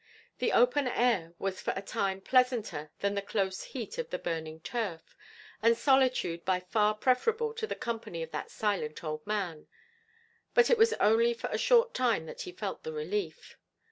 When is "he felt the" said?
12.41-12.91